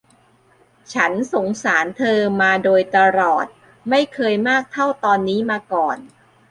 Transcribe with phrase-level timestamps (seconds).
[0.93, 3.45] ฉันสงสารเธอมาโดยตลอด
[3.89, 5.97] ไม่เคยมากเท่าตอนนี้มาก่อน